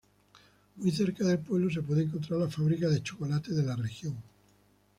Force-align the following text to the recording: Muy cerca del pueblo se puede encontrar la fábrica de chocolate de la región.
Muy 0.77 0.89
cerca 0.89 1.23
del 1.25 1.37
pueblo 1.37 1.69
se 1.69 1.83
puede 1.83 2.01
encontrar 2.01 2.39
la 2.39 2.49
fábrica 2.49 2.87
de 2.89 3.03
chocolate 3.03 3.51
de 3.53 3.61
la 3.61 3.75
región. 3.75 4.15